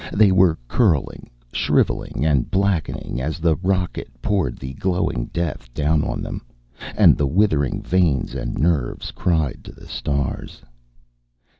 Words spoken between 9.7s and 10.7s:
the stars.